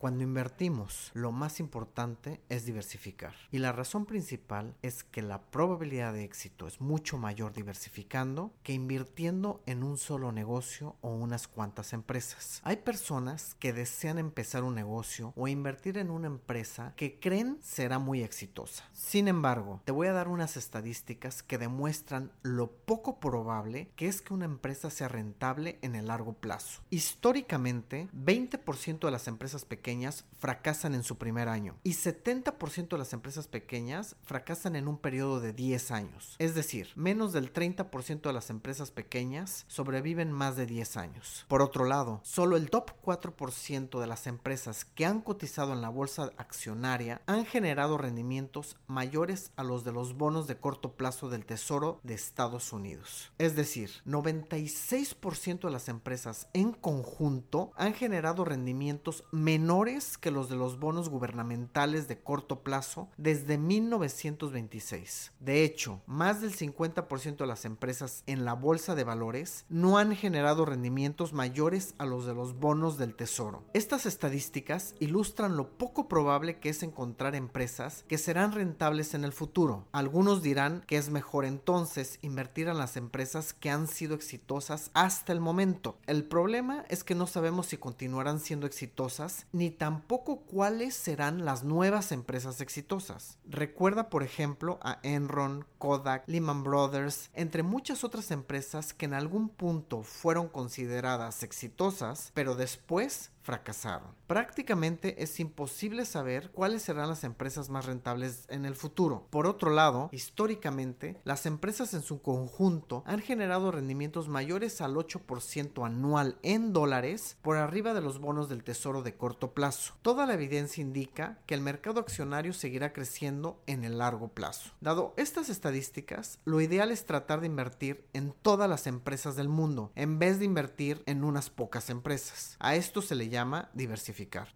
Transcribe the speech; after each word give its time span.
Cuando 0.00 0.24
invertimos, 0.24 1.10
lo 1.12 1.30
más 1.30 1.60
importante 1.60 2.40
es 2.48 2.64
diversificar. 2.64 3.34
Y 3.50 3.58
la 3.58 3.70
razón 3.70 4.06
principal 4.06 4.74
es 4.80 5.04
que 5.04 5.20
la 5.20 5.42
probabilidad 5.50 6.14
de 6.14 6.24
éxito 6.24 6.66
es 6.66 6.80
mucho 6.80 7.18
mayor 7.18 7.52
diversificando 7.52 8.54
que 8.62 8.72
invirtiendo 8.72 9.62
en 9.66 9.82
un 9.82 9.98
solo 9.98 10.32
negocio 10.32 10.96
o 11.02 11.10
unas 11.10 11.48
cuantas 11.48 11.92
empresas. 11.92 12.62
Hay 12.64 12.76
personas 12.76 13.54
que 13.58 13.74
desean 13.74 14.18
empezar 14.18 14.64
un 14.64 14.74
negocio 14.74 15.34
o 15.36 15.48
invertir 15.48 15.98
en 15.98 16.10
una 16.10 16.28
empresa 16.28 16.94
que 16.96 17.20
creen 17.20 17.58
será 17.60 17.98
muy 17.98 18.22
exitosa. 18.22 18.88
Sin 18.94 19.28
embargo, 19.28 19.82
te 19.84 19.92
voy 19.92 20.06
a 20.06 20.14
dar 20.14 20.28
unas 20.28 20.56
estadísticas 20.56 21.42
que 21.42 21.58
demuestran 21.58 22.32
lo 22.40 22.72
poco 22.72 23.20
probable 23.20 23.90
que 23.96 24.08
es 24.08 24.22
que 24.22 24.32
una 24.32 24.46
empresa 24.46 24.88
sea 24.88 25.08
rentable 25.08 25.78
en 25.82 25.94
el 25.94 26.06
largo 26.06 26.32
plazo. 26.32 26.80
Históricamente, 26.88 28.08
20% 28.14 29.00
de 29.00 29.10
las 29.10 29.28
empresas 29.28 29.66
pequeñas 29.66 29.89
fracasan 30.38 30.94
en 30.94 31.02
su 31.02 31.18
primer 31.18 31.48
año 31.48 31.76
y 31.82 31.92
70% 31.92 32.88
de 32.88 32.98
las 32.98 33.12
empresas 33.12 33.46
pequeñas 33.46 34.16
fracasan 34.22 34.76
en 34.76 34.88
un 34.88 34.98
periodo 34.98 35.40
de 35.40 35.52
10 35.52 35.90
años. 35.90 36.36
Es 36.38 36.54
decir, 36.54 36.88
menos 36.96 37.32
del 37.32 37.52
30% 37.52 38.22
de 38.22 38.32
las 38.32 38.50
empresas 38.50 38.90
pequeñas 38.90 39.64
sobreviven 39.68 40.32
más 40.32 40.56
de 40.56 40.66
10 40.66 40.96
años. 40.96 41.44
Por 41.48 41.60
otro 41.60 41.84
lado, 41.84 42.20
solo 42.22 42.56
el 42.56 42.70
top 42.70 42.92
4% 43.02 44.00
de 44.00 44.06
las 44.06 44.26
empresas 44.26 44.84
que 44.84 45.06
han 45.06 45.20
cotizado 45.20 45.72
en 45.72 45.82
la 45.82 45.88
bolsa 45.88 46.30
accionaria 46.36 47.20
han 47.26 47.44
generado 47.44 47.98
rendimientos 47.98 48.76
mayores 48.86 49.52
a 49.56 49.64
los 49.64 49.84
de 49.84 49.92
los 49.92 50.16
bonos 50.16 50.46
de 50.46 50.56
corto 50.56 50.92
plazo 50.92 51.28
del 51.28 51.44
Tesoro 51.44 52.00
de 52.02 52.14
Estados 52.14 52.72
Unidos. 52.72 53.32
Es 53.38 53.56
decir, 53.56 53.90
96% 54.06 55.60
de 55.60 55.70
las 55.70 55.88
empresas 55.88 56.48
en 56.52 56.72
conjunto 56.72 57.72
han 57.76 57.94
generado 57.94 58.44
rendimientos 58.44 59.24
menores 59.32 59.79
que 60.20 60.30
los 60.30 60.50
de 60.50 60.56
los 60.56 60.78
bonos 60.78 61.08
gubernamentales 61.08 62.06
de 62.06 62.18
corto 62.18 62.60
plazo 62.60 63.08
desde 63.16 63.56
1926. 63.56 65.32
De 65.40 65.64
hecho, 65.64 66.02
más 66.06 66.42
del 66.42 66.54
50% 66.54 67.36
de 67.38 67.46
las 67.46 67.64
empresas 67.64 68.22
en 68.26 68.44
la 68.44 68.52
bolsa 68.52 68.94
de 68.94 69.04
valores 69.04 69.64
no 69.70 69.96
han 69.96 70.14
generado 70.14 70.66
rendimientos 70.66 71.32
mayores 71.32 71.94
a 71.96 72.04
los 72.04 72.26
de 72.26 72.34
los 72.34 72.58
bonos 72.58 72.98
del 72.98 73.14
tesoro. 73.14 73.64
Estas 73.72 74.04
estadísticas 74.04 74.94
ilustran 75.00 75.56
lo 75.56 75.70
poco 75.78 76.08
probable 76.08 76.58
que 76.58 76.68
es 76.68 76.82
encontrar 76.82 77.34
empresas 77.34 78.04
que 78.06 78.18
serán 78.18 78.52
rentables 78.52 79.14
en 79.14 79.24
el 79.24 79.32
futuro. 79.32 79.86
Algunos 79.92 80.42
dirán 80.42 80.84
que 80.86 80.98
es 80.98 81.08
mejor 81.08 81.46
entonces 81.46 82.18
invertir 82.20 82.68
en 82.68 82.76
las 82.76 82.98
empresas 82.98 83.54
que 83.54 83.70
han 83.70 83.88
sido 83.88 84.14
exitosas 84.14 84.90
hasta 84.92 85.32
el 85.32 85.40
momento. 85.40 85.96
El 86.06 86.24
problema 86.24 86.84
es 86.90 87.02
que 87.02 87.14
no 87.14 87.26
sabemos 87.26 87.64
si 87.68 87.78
continuarán 87.78 88.40
siendo 88.40 88.66
exitosas 88.66 89.46
tampoco 89.70 90.42
cuáles 90.42 90.94
serán 90.94 91.44
las 91.44 91.64
nuevas 91.64 92.12
empresas 92.12 92.60
exitosas. 92.60 93.38
Recuerda, 93.48 94.10
por 94.10 94.22
ejemplo, 94.22 94.78
a 94.82 94.98
Enron, 95.02 95.66
Kodak, 95.78 96.24
Lehman 96.26 96.62
Brothers, 96.62 97.30
entre 97.34 97.62
muchas 97.62 98.04
otras 98.04 98.30
empresas 98.30 98.92
que 98.92 99.06
en 99.06 99.14
algún 99.14 99.48
punto 99.48 100.02
fueron 100.02 100.48
consideradas 100.48 101.42
exitosas, 101.42 102.30
pero 102.34 102.54
después 102.54 103.30
fracasaron. 103.42 104.14
Prácticamente 104.26 105.22
es 105.22 105.40
imposible 105.40 106.04
saber 106.04 106.50
cuáles 106.52 106.82
serán 106.82 107.08
las 107.08 107.24
empresas 107.24 107.68
más 107.68 107.86
rentables 107.86 108.44
en 108.48 108.64
el 108.64 108.76
futuro. 108.76 109.26
Por 109.30 109.46
otro 109.46 109.70
lado, 109.70 110.08
históricamente, 110.12 111.20
las 111.24 111.46
empresas 111.46 111.94
en 111.94 112.02
su 112.02 112.22
conjunto 112.22 113.02
han 113.06 113.20
generado 113.20 113.72
rendimientos 113.72 114.28
mayores 114.28 114.80
al 114.80 114.94
8% 114.94 115.84
anual 115.84 116.38
en 116.42 116.72
dólares 116.72 117.36
por 117.42 117.56
arriba 117.56 117.94
de 117.94 118.00
los 118.00 118.20
bonos 118.20 118.48
del 118.48 118.62
tesoro 118.62 119.02
de 119.02 119.16
corto 119.16 119.52
plazo. 119.52 119.94
Toda 120.02 120.26
la 120.26 120.34
evidencia 120.34 120.82
indica 120.82 121.38
que 121.46 121.54
el 121.54 121.60
mercado 121.60 122.00
accionario 122.00 122.52
seguirá 122.52 122.92
creciendo 122.92 123.62
en 123.66 123.84
el 123.84 123.98
largo 123.98 124.28
plazo. 124.28 124.70
Dado 124.80 125.14
estas 125.16 125.48
estadísticas, 125.48 126.38
lo 126.44 126.60
ideal 126.60 126.90
es 126.90 127.04
tratar 127.04 127.40
de 127.40 127.46
invertir 127.46 128.04
en 128.12 128.32
todas 128.42 128.68
las 128.68 128.86
empresas 128.86 129.36
del 129.36 129.48
mundo 129.48 129.92
en 129.94 130.18
vez 130.18 130.38
de 130.38 130.44
invertir 130.44 131.02
en 131.06 131.24
unas 131.24 131.50
pocas 131.50 131.90
empresas. 131.90 132.56
A 132.58 132.74
esto 132.74 133.02
se 133.02 133.14
le 133.14 133.29
llama 133.30 133.68
diversificar. 133.72 134.48